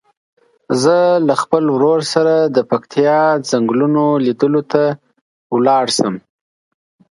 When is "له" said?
1.27-1.33